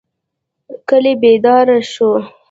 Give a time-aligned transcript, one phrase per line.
[0.87, 2.09] کلی بیدار شو.